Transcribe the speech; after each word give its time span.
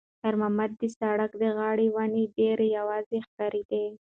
خیر 0.21 0.35
محمد 0.41 0.71
ته 0.79 0.85
د 0.91 0.93
سړک 0.99 1.31
د 1.41 1.43
غاړې 1.57 1.87
ونې 1.95 2.23
ډېرې 2.37 2.67
یوازې 2.77 3.17
ښکارېدې. 3.27 3.85